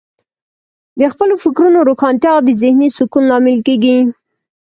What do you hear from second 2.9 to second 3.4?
سکون